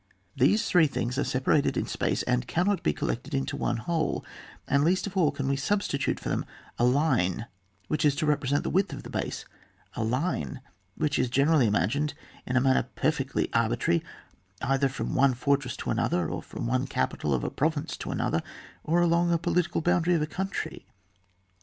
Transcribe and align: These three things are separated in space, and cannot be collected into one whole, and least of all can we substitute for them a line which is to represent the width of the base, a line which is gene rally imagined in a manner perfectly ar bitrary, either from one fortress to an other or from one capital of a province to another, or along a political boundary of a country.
These 0.35 0.65
three 0.65 0.87
things 0.87 1.19
are 1.19 1.23
separated 1.23 1.77
in 1.77 1.85
space, 1.85 2.23
and 2.23 2.47
cannot 2.47 2.81
be 2.81 2.91
collected 2.91 3.35
into 3.35 3.55
one 3.55 3.77
whole, 3.77 4.25
and 4.67 4.83
least 4.83 5.05
of 5.05 5.15
all 5.15 5.29
can 5.29 5.47
we 5.47 5.55
substitute 5.55 6.19
for 6.19 6.27
them 6.27 6.43
a 6.79 6.83
line 6.85 7.45
which 7.87 8.03
is 8.03 8.15
to 8.15 8.25
represent 8.25 8.63
the 8.63 8.71
width 8.71 8.93
of 8.93 9.03
the 9.03 9.11
base, 9.11 9.45
a 9.93 10.03
line 10.03 10.59
which 10.97 11.19
is 11.19 11.29
gene 11.29 11.49
rally 11.49 11.67
imagined 11.67 12.15
in 12.47 12.57
a 12.57 12.61
manner 12.61 12.89
perfectly 12.95 13.53
ar 13.53 13.69
bitrary, 13.69 14.01
either 14.63 14.89
from 14.89 15.13
one 15.13 15.35
fortress 15.35 15.77
to 15.77 15.91
an 15.91 15.99
other 15.99 16.27
or 16.27 16.41
from 16.41 16.65
one 16.65 16.87
capital 16.87 17.31
of 17.31 17.43
a 17.43 17.51
province 17.51 17.95
to 17.97 18.09
another, 18.09 18.41
or 18.83 19.01
along 19.01 19.31
a 19.31 19.37
political 19.37 19.81
boundary 19.81 20.15
of 20.15 20.21
a 20.23 20.25
country. 20.25 20.87